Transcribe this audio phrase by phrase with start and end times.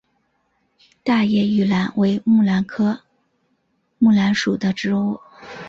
[1.03, 3.01] 大叶玉兰为木兰科
[3.99, 5.19] 木兰属的植物。